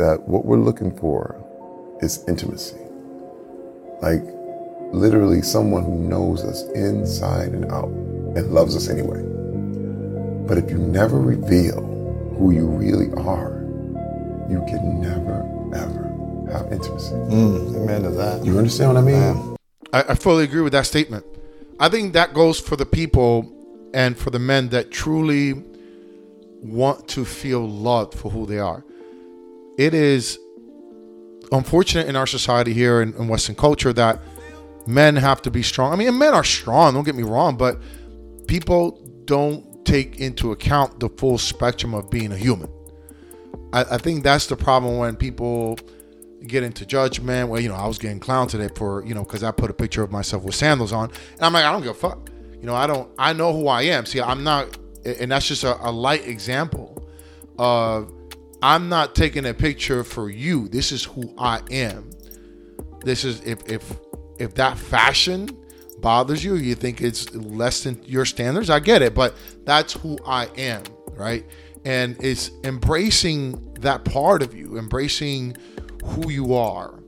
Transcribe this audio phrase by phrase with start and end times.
[0.00, 1.36] that what we're looking for
[2.00, 2.80] is intimacy.
[4.00, 4.22] Like
[4.92, 9.22] literally someone who knows us inside and out and loves us anyway.
[10.48, 11.82] But if you never reveal
[12.38, 13.60] who you really are,
[14.48, 15.44] you can never,
[15.76, 17.14] ever have intimacy.
[17.14, 18.44] Mm, amen to that.
[18.44, 19.56] You understand what I mean?
[19.92, 21.26] I, I fully agree with that statement.
[21.78, 23.52] I think that goes for the people
[23.92, 25.62] and for the men that truly
[26.62, 28.82] want to feel loved for who they are.
[29.80, 30.38] It is
[31.52, 34.20] unfortunate in our society here in, in Western culture that
[34.86, 35.90] men have to be strong.
[35.90, 37.80] I mean, men are strong, don't get me wrong, but
[38.46, 42.70] people don't take into account the full spectrum of being a human.
[43.72, 45.78] I, I think that's the problem when people
[46.46, 47.48] get into judgment.
[47.48, 49.74] Well, you know, I was getting clown today for, you know, because I put a
[49.74, 51.10] picture of myself with sandals on.
[51.36, 52.28] And I'm like, I don't give a fuck.
[52.52, 54.04] You know, I don't, I know who I am.
[54.04, 57.08] See, I'm not, and that's just a, a light example
[57.58, 58.12] of
[58.62, 60.68] I'm not taking a picture for you.
[60.68, 62.10] This is who I am.
[63.04, 63.96] This is, if, if,
[64.38, 65.48] if that fashion
[66.00, 70.18] bothers you, you think it's less than your standards, I get it, but that's who
[70.26, 70.82] I am,
[71.12, 71.44] right?
[71.84, 75.56] And it's embracing that part of you, embracing
[76.04, 77.02] who you are,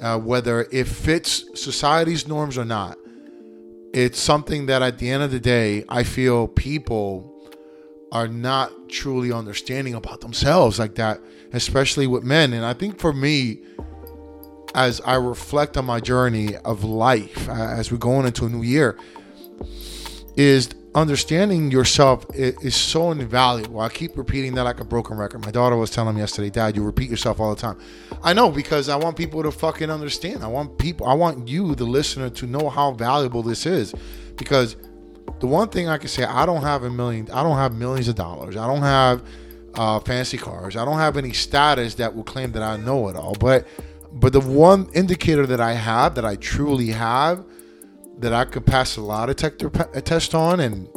[0.00, 2.98] uh, whether it fits society's norms or not.
[3.92, 7.33] It's something that at the end of the day, I feel people
[8.14, 11.20] are not truly understanding about themselves like that,
[11.52, 12.52] especially with men.
[12.52, 13.60] And I think for me,
[14.74, 18.62] as I reflect on my journey of life uh, as we're going into a new
[18.62, 18.96] year,
[20.36, 23.80] is understanding yourself is, is, so invaluable.
[23.80, 25.44] I keep repeating that like a broken record.
[25.44, 27.80] My daughter was telling me yesterday, Dad, you repeat yourself all the time.
[28.22, 30.44] I know because I want people to fucking understand.
[30.44, 33.92] I want people, I want you, the listener, to know how valuable this is.
[34.36, 34.76] Because
[35.44, 38.08] the one thing I can say, I don't have a million, I don't have millions
[38.08, 38.56] of dollars.
[38.56, 39.22] I don't have
[39.74, 40.74] uh, fancy cars.
[40.74, 43.34] I don't have any status that will claim that I know it all.
[43.34, 43.66] But
[44.10, 47.44] but the one indicator that I have, that I truly have,
[48.20, 50.88] that I could pass a lie detector test on and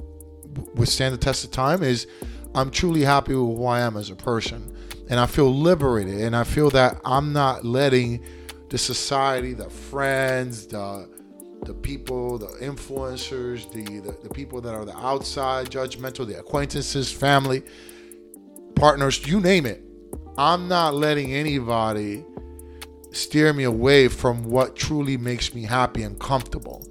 [0.76, 2.08] withstand the test of time is
[2.56, 4.74] I'm truly happy with who I am as a person.
[5.10, 6.22] And I feel liberated.
[6.22, 8.24] And I feel that I'm not letting
[8.70, 11.17] the society, the friends, the
[11.64, 17.12] the people, the influencers, the, the, the people that are the outside judgmental, the acquaintances,
[17.12, 17.64] family,
[18.76, 19.84] partners, you name it.
[20.38, 22.24] I'm not letting anybody
[23.12, 26.88] steer me away from what truly makes me happy and comfortable.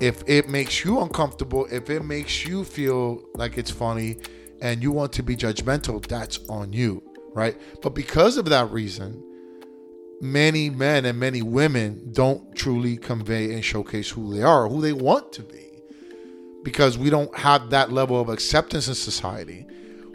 [0.00, 4.18] If it makes you uncomfortable, if it makes you feel like it's funny
[4.60, 7.58] and you want to be judgmental, that's on you, right?
[7.80, 9.22] But because of that reason,
[10.20, 14.92] many men and many women don't truly convey and showcase who they are, who they
[14.92, 15.70] want to be,
[16.62, 19.66] because we don't have that level of acceptance in society.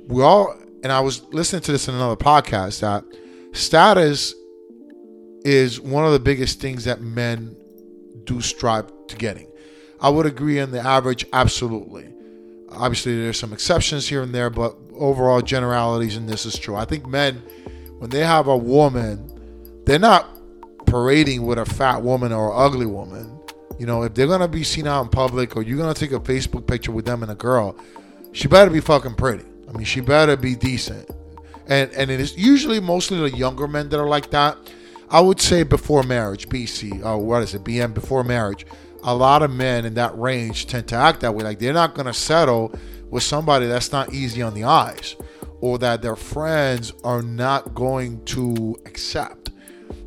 [0.07, 3.03] We all, and I was listening to this in another podcast, that
[3.51, 4.33] status
[5.45, 7.55] is one of the biggest things that men
[8.23, 9.47] do strive to getting.
[10.01, 12.07] I would agree on the average, absolutely.
[12.69, 16.75] Obviously, there's some exceptions here and there, but overall generalities in this is true.
[16.75, 17.41] I think men,
[17.97, 19.28] when they have a woman,
[19.89, 20.29] they're not
[20.85, 23.39] parading with a fat woman or ugly woman.
[23.79, 26.19] You know, if they're gonna be seen out in public or you're gonna take a
[26.19, 27.75] Facebook picture with them and a girl,
[28.31, 29.45] she better be fucking pretty.
[29.67, 31.09] I mean, she better be decent.
[31.65, 34.57] And and it is usually mostly the younger men that are like that
[35.09, 38.67] I would say before marriage, BC, or uh, what is it, BM, before marriage,
[39.01, 41.43] a lot of men in that range tend to act that way.
[41.43, 42.75] Like they're not to settle
[43.09, 45.15] with somebody that's not easy on the eyes
[45.61, 49.38] or that their friends are not going to accept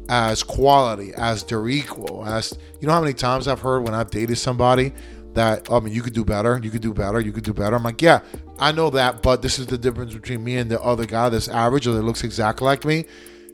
[0.09, 2.25] as quality, as their equal.
[2.27, 4.93] As you know how many times I've heard when I've dated somebody
[5.35, 7.55] that, oh, I mean, you could do better, you could do better, you could do
[7.55, 7.77] better.
[7.77, 8.21] I'm like, yeah,
[8.59, 11.49] I know that, but this is the difference between me and the other guy that's
[11.49, 13.07] average or that looks exactly like me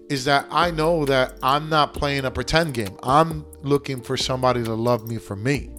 [0.09, 2.97] is that I know that I'm not playing a pretend game.
[3.03, 5.71] I'm looking for somebody to love me for me.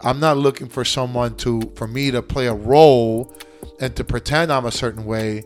[0.00, 3.32] I'm not looking for someone to for me to play a role
[3.80, 5.44] and to pretend I'm a certain way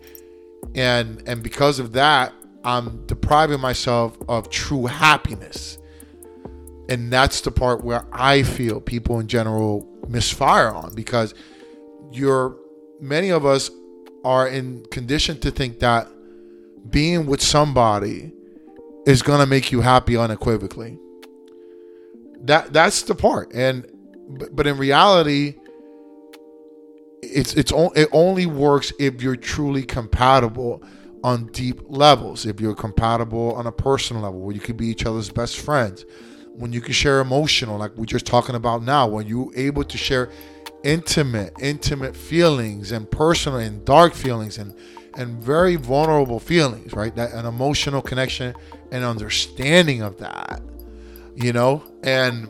[0.74, 2.32] and and because of that
[2.64, 5.78] I'm depriving myself of true happiness.
[6.88, 11.34] And that's the part where I feel people in general misfire on because
[12.10, 12.56] you're
[13.00, 13.70] many of us
[14.24, 16.08] are in condition to think that
[16.90, 18.32] being with somebody
[19.06, 20.98] is gonna make you happy unequivocally.
[22.42, 23.86] That that's the part, and
[24.52, 25.54] but in reality,
[27.22, 30.82] it's it's it only works if you're truly compatible
[31.22, 32.46] on deep levels.
[32.46, 36.04] If you're compatible on a personal level, where you could be each other's best friends,
[36.54, 39.98] when you can share emotional, like we're just talking about now, when you're able to
[39.98, 40.30] share
[40.82, 44.74] intimate, intimate feelings and personal and dark feelings and
[45.16, 47.14] and very vulnerable feelings, right?
[47.16, 48.54] That an emotional connection
[48.92, 50.62] and understanding of that,
[51.34, 52.48] you know, and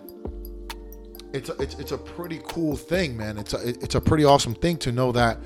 [1.33, 3.39] it's a, it's it's a pretty cool thing, man.
[3.39, 5.39] It's a it's a pretty awesome thing to know that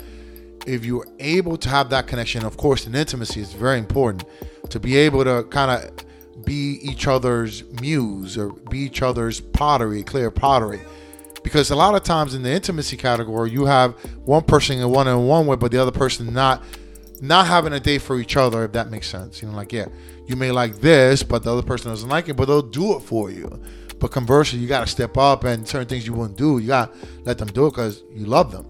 [0.66, 4.25] if you're able to have that connection, of course, and intimacy is very important
[4.70, 10.02] to be able to kind of be each other's muse or be each other's pottery,
[10.02, 10.81] clear pottery.
[11.43, 13.93] Because a lot of times in the intimacy category, you have
[14.25, 16.62] one person in one on one with, but the other person not
[17.20, 19.40] not having a day for each other, if that makes sense.
[19.40, 19.87] You know, like yeah,
[20.26, 23.00] you may like this, but the other person doesn't like it, but they'll do it
[23.00, 23.60] for you.
[23.99, 26.93] But conversely, you got to step up and certain things you wouldn't do, you got
[26.93, 28.67] to let them do it because you love them.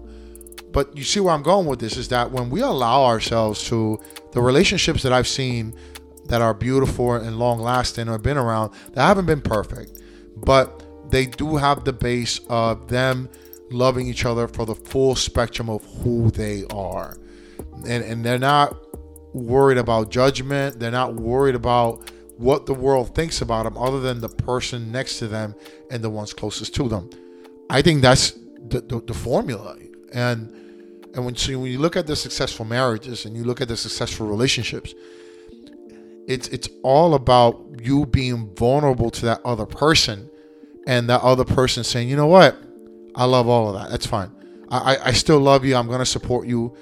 [0.75, 3.97] But you see where I'm going with this is that when we allow ourselves to
[4.33, 5.73] the relationships that I've seen
[6.25, 10.01] that are beautiful and long lasting or been around, that haven't been perfect,
[10.35, 13.29] but they do have the base of them
[13.71, 17.17] loving each other for the full spectrum of who they are.
[17.87, 18.75] And, and they're not
[19.33, 20.77] worried about judgment.
[20.77, 25.19] They're not worried about what the world thinks about them other than the person next
[25.19, 25.55] to them
[25.89, 27.09] and the ones closest to them.
[27.69, 28.31] I think that's
[28.67, 29.77] the, the, the formula.
[30.11, 30.54] And
[31.15, 33.77] and when, so when you look at the successful marriages and you look at the
[33.77, 34.93] successful relationships,
[36.27, 40.29] it's it's all about you being vulnerable to that other person
[40.85, 42.57] and that other person saying, you know what,
[43.15, 43.89] I love all of that.
[43.89, 44.31] That's fine.
[44.69, 45.75] I, I still love you.
[45.75, 46.75] I'm to support you.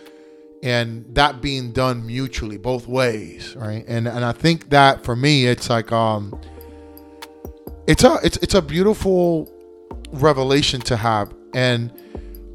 [0.63, 3.83] And that being done mutually, both ways, right?
[3.87, 6.39] And and I think that for me, it's like um,
[7.85, 9.51] it's a it's it's a beautiful
[10.13, 11.91] revelation to have, and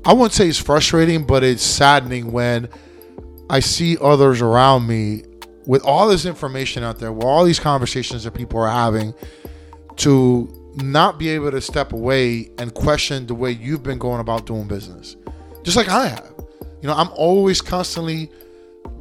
[0.05, 2.69] I wouldn't say it's frustrating, but it's saddening when
[3.51, 5.25] I see others around me
[5.67, 9.13] with all this information out there, with all these conversations that people are having,
[9.97, 14.47] to not be able to step away and question the way you've been going about
[14.47, 15.17] doing business,
[15.63, 16.35] just like I have.
[16.81, 18.31] You know, I'm always constantly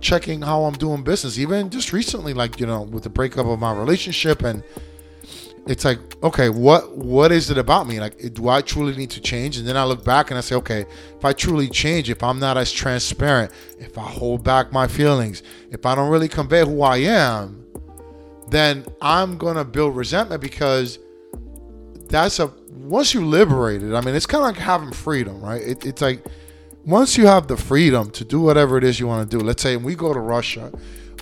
[0.02, 1.38] checking how I'm doing business.
[1.38, 4.64] Even just recently, like you know, with the breakup of my relationship, and
[5.68, 8.00] it's like, okay, what what is it about me?
[8.00, 9.58] Like, do I truly need to change?
[9.58, 10.86] And then I look back and I say, okay,
[11.18, 15.44] if I truly change, if I'm not as transparent, if I hold back my feelings,
[15.72, 17.66] if I don't really convey who I am,
[18.50, 21.00] then I'm gonna build resentment because
[22.10, 23.94] that's a once you liberate it.
[23.94, 25.62] I mean, it's kind of like having freedom, right?
[25.62, 26.26] It, it's like
[26.86, 29.44] once you have the freedom to do whatever it is you want to do.
[29.44, 30.72] Let's say we go to Russia,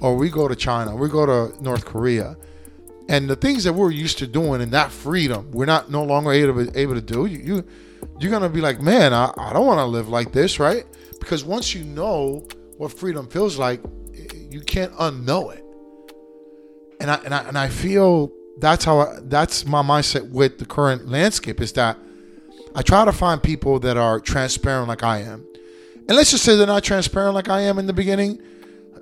[0.01, 2.37] or we go to China, or we go to North Korea,
[3.07, 6.31] and the things that we're used to doing and that freedom, we're not no longer
[6.31, 7.25] able to, able to do.
[7.25, 7.65] You, you
[8.19, 10.85] you're gonna be like, man, I, I don't want to live like this, right?
[11.19, 12.47] Because once you know
[12.77, 13.81] what freedom feels like,
[14.13, 15.63] eh, you can't unknow it.
[16.99, 20.65] And I and I and I feel that's how I, that's my mindset with the
[20.65, 21.97] current landscape is that
[22.73, 25.45] I try to find people that are transparent like I am.
[26.07, 28.41] And let's just say they're not transparent like I am in the beginning.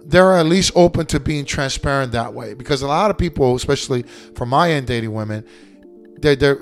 [0.05, 4.03] They're at least open to being transparent that way because a lot of people, especially
[4.35, 5.45] from my end dating women,
[6.19, 6.59] they're they're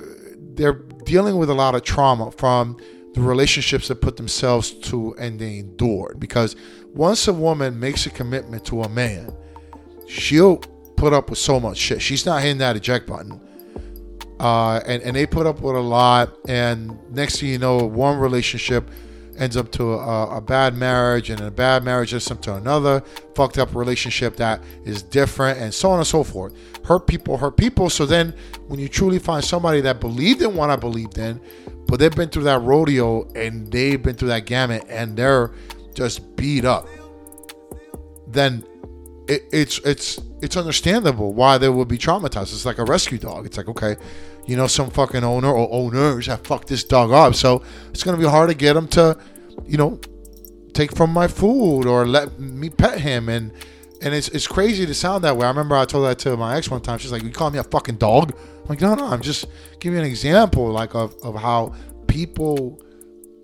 [0.53, 0.73] they're
[1.05, 2.77] dealing with a lot of trauma from
[3.13, 6.19] the relationships that put themselves to and they endured.
[6.19, 6.55] Because
[6.93, 9.35] once a woman makes a commitment to a man,
[10.07, 12.01] she'll put up with so much shit.
[12.01, 13.41] She's not hitting that eject button.
[14.39, 16.35] Uh, and, and they put up with a lot.
[16.47, 18.89] And next thing you know, one relationship
[19.41, 23.01] ends up to a, a bad marriage, and a bad marriage ends up to another
[23.33, 26.53] fucked up relationship that is different, and so on and so forth.
[26.85, 27.89] Hurt people, hurt people.
[27.89, 28.35] So then,
[28.67, 31.41] when you truly find somebody that believed in what I believed in,
[31.87, 35.51] but they've been through that rodeo and they've been through that gamut, and they're
[35.95, 36.87] just beat up,
[38.27, 38.63] then
[39.27, 42.53] it, it's it's it's understandable why they would be traumatized.
[42.53, 43.45] It's like a rescue dog.
[43.45, 43.95] It's like okay,
[44.45, 48.17] you know, some fucking owner or owners have fucked this dog up, so it's gonna
[48.17, 49.17] be hard to get them to,
[49.65, 49.99] you know,
[50.73, 53.51] take from my food or let me pet him and.
[54.03, 55.45] And it's, it's crazy to sound that way.
[55.45, 56.97] I remember I told that to my ex one time.
[56.97, 59.05] She's like, "You call me a fucking dog?" I'm like, "No, no.
[59.05, 59.45] I'm just
[59.79, 61.75] giving you an example, like of, of how
[62.07, 62.81] people,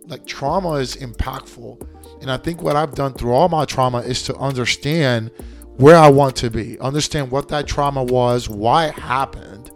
[0.08, 1.80] like trauma is impactful.
[2.22, 5.32] And I think what I've done through all my trauma is to understand
[5.78, 9.72] where I want to be, understand what that trauma was, why it happened,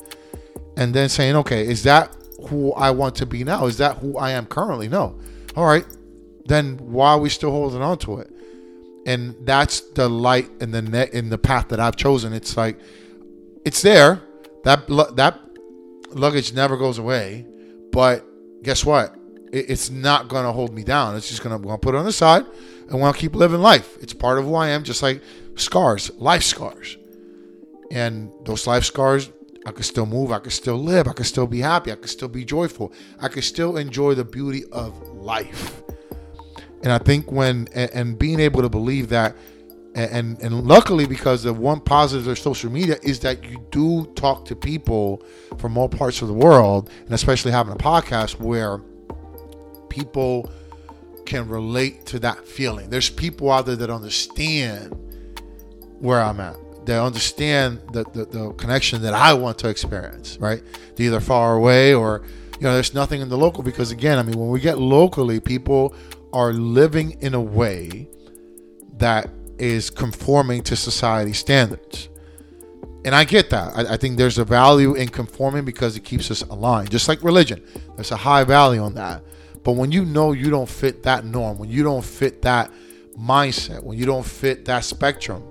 [0.76, 2.16] and then saying, okay, is that
[2.48, 3.68] who I want to be now?
[3.68, 4.90] Is that who I am currently?
[4.90, 5.20] No.
[5.56, 5.86] All right.
[6.52, 8.30] Then why are we still holding on to it?
[9.06, 12.34] And that's the light in the net in the path that I've chosen.
[12.34, 12.78] It's like
[13.64, 14.22] it's there.
[14.66, 15.40] That that
[16.10, 17.48] luggage never goes away.
[17.92, 18.26] But
[18.64, 19.16] guess what?
[19.54, 21.16] it's not gonna hold me down.
[21.16, 22.46] It's just gonna, I'm gonna put it on the side
[22.90, 23.98] and want to keep living life.
[24.02, 25.22] It's part of who I am, just like
[25.56, 26.98] scars, life scars.
[27.92, 29.30] And those life scars,
[29.66, 32.10] I could still move, I could still live, I could still be happy, I could
[32.10, 35.82] still be joyful, I could still enjoy the beauty of life.
[36.84, 39.36] And I think when, and, and being able to believe that
[39.94, 44.46] And, and luckily, because the one positive of social media is that you do talk
[44.46, 45.22] to people
[45.60, 48.80] from all parts of the world, and especially having a podcast where
[49.90, 50.50] people
[51.26, 52.90] can relate to that feeling.
[52.90, 54.96] There's people out there that understand
[56.00, 56.56] where I'm at.
[56.86, 60.64] They understand the, the, the connection that I want to experience, right?
[60.96, 62.24] They're either far away or,
[62.60, 65.42] you know, there's nothing in the local because, again, I mean, when we get locally,
[65.42, 65.94] people
[66.34, 68.08] are living in a way
[68.98, 72.10] that is conforming to society standards.
[73.04, 73.76] And I get that.
[73.76, 77.24] I, I, think there's a value in conforming because it keeps us aligned, just like
[77.24, 77.64] religion.
[77.96, 79.24] There's a high value on that.
[79.64, 82.72] But when you know you don't fit that norm, when you don't fit that
[83.18, 85.44] mindset, when you don't fit that spectrum,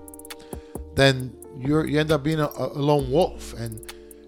[0.94, 3.78] then you you end up being a, a lone wolf, and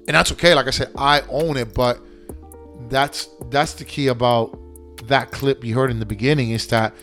[0.06, 0.54] and that's okay.
[0.54, 2.00] Like I said, I own it, but
[2.88, 4.56] that's that's the key about
[5.08, 6.94] that clip you heard in the beginning is that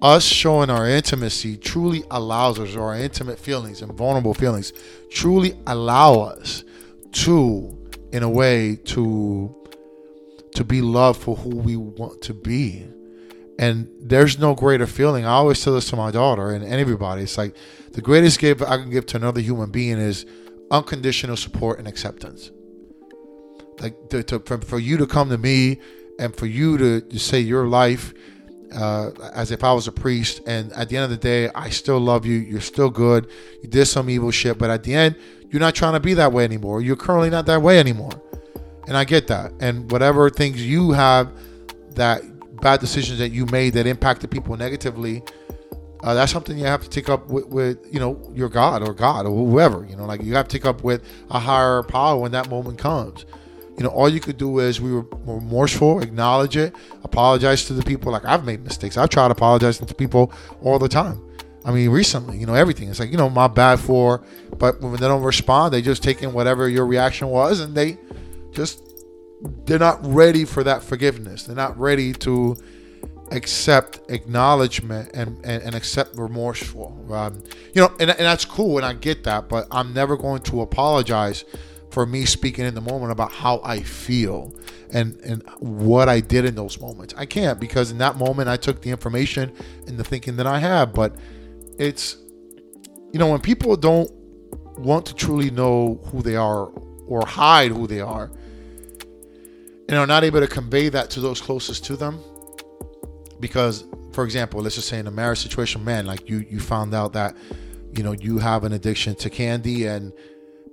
[0.00, 4.72] us showing our intimacy truly allows us, or our intimate feelings and vulnerable feelings,
[5.10, 6.64] truly allow us
[7.12, 7.78] to,
[8.12, 9.54] in a way, to
[10.54, 12.86] to be loved for who we want to be.
[13.58, 15.24] And there's no greater feeling.
[15.24, 17.22] I always tell this to my daughter and everybody.
[17.22, 17.56] It's like
[17.92, 20.26] the greatest gift I can give to another human being is
[20.70, 22.50] unconditional support and acceptance.
[23.80, 25.80] Like to, to, for, for you to come to me
[26.18, 28.14] and for you to, to say your life
[28.74, 31.68] uh, as if I was a priest, and at the end of the day, I
[31.70, 32.38] still love you.
[32.38, 33.28] You're still good.
[33.62, 35.16] You did some evil shit, but at the end,
[35.50, 36.80] you're not trying to be that way anymore.
[36.80, 38.12] You're currently not that way anymore.
[38.88, 39.52] And I get that.
[39.60, 41.30] And whatever things you have
[41.94, 42.22] that
[42.60, 45.22] bad decisions that you made that impacted people negatively,
[46.02, 48.94] uh, that's something you have to take up with, with, you know, your God or
[48.94, 49.84] God or whoever.
[49.84, 52.78] You know, like you have to take up with a higher power when that moment
[52.78, 53.26] comes.
[53.76, 56.74] You know, all you could do is we were remorseful, acknowledge it,
[57.04, 58.12] apologize to the people.
[58.12, 58.96] Like I've made mistakes.
[58.96, 61.20] I've tried apologizing to people all the time.
[61.64, 62.88] I mean, recently, you know, everything.
[62.88, 64.22] It's like, you know, my bad for,
[64.58, 67.98] but when they don't respond, they just take in whatever your reaction was and they
[68.50, 68.82] just
[69.64, 71.44] they're not ready for that forgiveness.
[71.44, 72.56] They're not ready to
[73.30, 77.06] accept acknowledgement and, and, and accept remorseful.
[77.12, 77.42] Um,
[77.74, 80.60] you know, and, and that's cool, and I get that, but I'm never going to
[80.60, 81.44] apologize
[81.92, 84.54] for me speaking in the moment about how I feel
[84.92, 87.12] and and what I did in those moments.
[87.18, 89.52] I can't because in that moment I took the information
[89.86, 91.14] and the thinking that I have, but
[91.78, 92.16] it's
[93.12, 94.10] you know when people don't
[94.78, 96.68] want to truly know who they are
[97.06, 98.30] or hide who they are
[99.88, 102.18] and are not able to convey that to those closest to them
[103.38, 106.94] because for example let's just say in a marriage situation man like you you found
[106.94, 107.36] out that
[107.92, 110.12] you know you have an addiction to candy and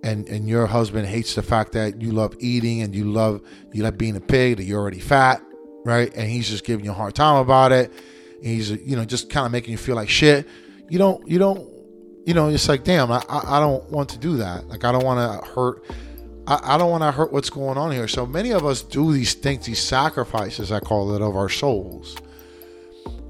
[0.04, 3.42] and and your husband hates the fact that you love eating and you love
[3.74, 5.44] you love being a pig that you're already fat
[5.86, 7.92] right and he's just giving you a hard time about it
[8.38, 10.48] and he's you know just kind of making you feel like shit
[10.90, 11.68] you don't you don't
[12.26, 15.04] you know it's like damn i i don't want to do that like i don't
[15.04, 15.84] want to hurt
[16.50, 18.08] I, I don't want to hurt what's going on here.
[18.08, 22.18] So many of us do these things, these sacrifices, I call it, of our souls.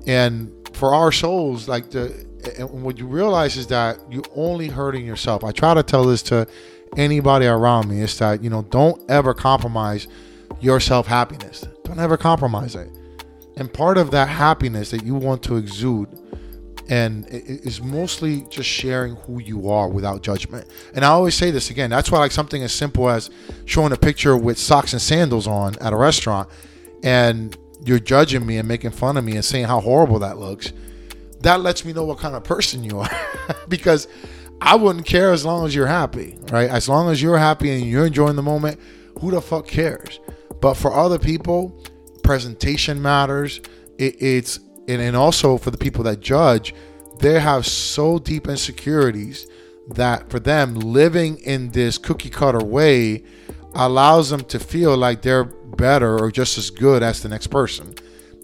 [0.08, 2.26] And for our souls, like the,
[2.58, 5.44] and what you realize is that you're only hurting yourself.
[5.44, 6.48] I try to tell this to
[6.98, 10.08] anybody around me is that, you know, don't ever compromise
[10.60, 11.66] your self happiness.
[11.84, 12.90] Don't ever compromise it.
[13.58, 16.08] And part of that happiness that you want to exude
[16.90, 20.68] and it's mostly just sharing who you are without judgment.
[20.96, 21.92] And I always say this again.
[21.92, 23.30] That's why like something as simple as
[23.66, 26.50] showing a picture with socks and sandals on at a restaurant,
[27.04, 27.56] and
[27.86, 30.74] you're judging me and making fun of me and saying how horrible that looks.
[31.42, 33.10] That lets me know what kind of person you are,
[33.70, 34.08] because
[34.62, 36.70] I wouldn't care as long as you're happy, right?
[36.70, 38.80] As long as you're happy and you're enjoying the moment,
[39.20, 40.20] who the fuck cares?
[40.62, 41.82] But for other people,
[42.24, 43.62] presentation matters.
[43.98, 46.74] It, it's and, and also for the people that judge,
[47.20, 49.48] they have so deep insecurities
[49.90, 53.24] that for them living in this cookie cutter way
[53.74, 57.94] allows them to feel like they're better or just as good as the next person.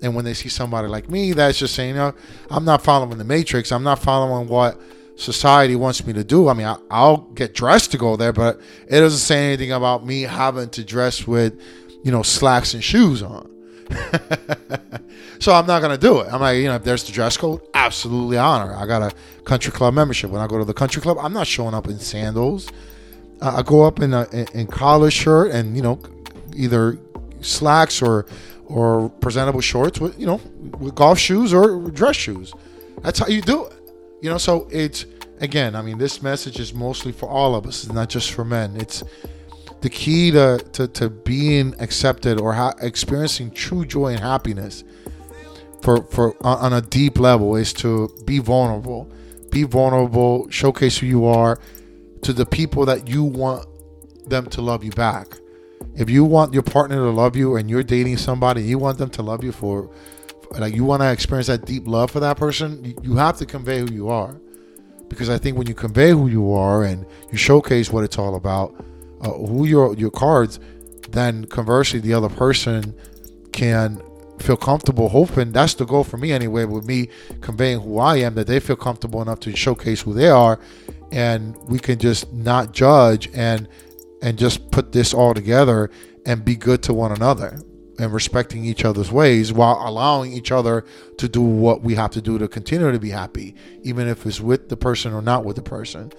[0.02, 2.14] And when they see somebody like me, that's just saying, you know,
[2.50, 3.72] I'm not following the matrix.
[3.72, 4.80] I'm not following what
[5.16, 6.50] society wants me to do.
[6.50, 10.06] I mean, I, will get dressed to go there, but it doesn't say anything about
[10.06, 11.60] me having to dress with,
[12.04, 13.50] you know, slacks and shoes on.
[15.40, 16.34] so I'm not gonna do it.
[16.34, 18.74] I'm like, you know, if there's the dress code, absolutely honor.
[18.74, 20.32] I got a country club membership.
[20.32, 22.72] When I go to the country club, I'm not showing up in sandals.
[23.42, 26.00] Uh, I go up in a in collar shirt and you know,
[26.56, 26.98] either
[27.46, 28.26] slacks or
[28.66, 30.42] or presentable shorts with you know
[30.80, 32.54] with golf shoes or dress shoes.
[33.02, 33.74] That's how you do it.
[34.22, 35.06] You know, so it's
[35.40, 35.76] again.
[35.76, 37.84] I mean, this message is mostly for all of us.
[37.84, 38.76] It's not just for men.
[38.76, 39.04] It's
[39.82, 44.84] the key to, to, to being accepted or ha- experiencing true joy and happiness
[45.84, 49.12] for, for on a deep level is to be vulnerable
[49.56, 51.58] be vulnerable, showcase who you are
[52.24, 53.66] to the people that you want
[54.28, 55.28] them to love you back.
[55.96, 59.10] If you want your partner to love you and you're dating somebody, you want them
[59.12, 59.90] to love you for
[60.60, 63.80] like you want to experience that deep love for that person, you have to convey
[63.80, 64.40] who you are.
[65.10, 68.36] Because I think when you convey who you are and you showcase what it's all
[68.36, 68.76] about,
[69.22, 70.60] uh, who your your cards,
[71.10, 72.96] then conversely the other person
[73.52, 74.02] can
[74.40, 77.08] feel comfortable hoping that's the goal for me anyway with me
[77.40, 80.60] conveying who i am that they feel comfortable enough to showcase who they are
[81.14, 83.70] and we can just not judge and
[84.26, 85.92] and just put this all together
[86.26, 87.60] and be good to one another
[88.00, 90.84] and respecting each other's ways while allowing each other
[91.18, 94.42] to do what we have to do to continue to be happy even if it's
[94.42, 96.12] with the person or not with the person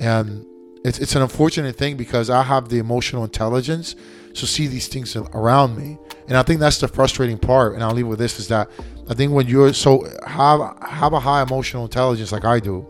[0.00, 0.44] and
[0.84, 3.94] it's, it's an unfortunate thing because I have the emotional intelligence
[4.34, 5.98] to see these things around me.
[6.26, 7.74] And I think that's the frustrating part.
[7.74, 8.70] And I'll leave with this is that
[9.08, 12.86] I think when you're so have have a high emotional intelligence like I do,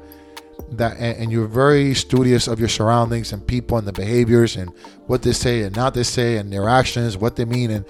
[0.73, 4.71] that and, and you're very studious of your surroundings and people and the behaviors and
[5.07, 7.85] what they say and not they say and their actions, what they mean, and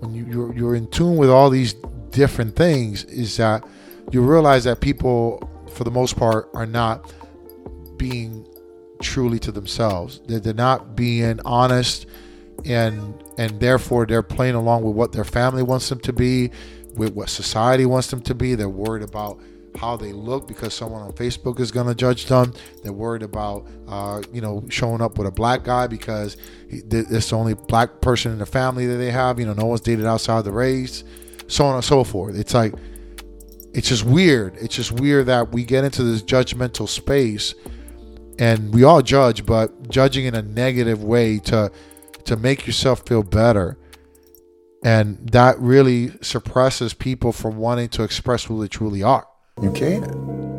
[0.00, 1.74] when you, you're you're in tune with all these
[2.10, 3.64] different things, is that
[4.10, 7.12] you realize that people, for the most part, are not
[7.96, 8.46] being
[9.00, 10.20] truly to themselves.
[10.26, 12.06] They're, they're not being honest,
[12.64, 16.50] and and therefore they're playing along with what their family wants them to be,
[16.96, 18.54] with what society wants them to be.
[18.54, 19.40] They're worried about
[19.76, 22.52] how they look because someone on Facebook is going to judge them.
[22.82, 26.36] They're worried about, uh, you know, showing up with a black guy because
[26.68, 29.38] it's the only black person in the family that they have.
[29.38, 31.04] You know, no one's dated outside the race,
[31.48, 32.36] so on and so forth.
[32.36, 32.74] It's like,
[33.72, 34.56] it's just weird.
[34.56, 37.54] It's just weird that we get into this judgmental space
[38.38, 41.70] and we all judge, but judging in a negative way to
[42.24, 43.76] to make yourself feel better.
[44.84, 49.26] And that really suppresses people from wanting to express who they truly are.
[49.60, 50.04] You can't.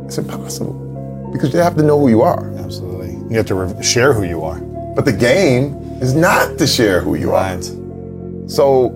[0.06, 1.32] It's impossible.
[1.34, 2.54] Because you have to know who you are.
[2.58, 3.14] Absolutely.
[3.30, 4.60] You have to re- share who you are.
[4.96, 7.58] But the game is not to share who you right.
[7.58, 8.48] are.
[8.48, 8.92] So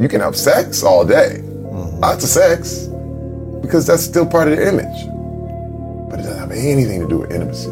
[0.00, 1.98] you can have sex all day, mm-hmm.
[1.98, 2.88] lots of sex,
[3.60, 5.06] because that's still part of the image.
[6.08, 7.68] But it doesn't have anything to do with intimacy.